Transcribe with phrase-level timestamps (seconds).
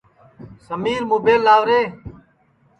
[0.65, 1.81] سمیر مُبیل لاو رے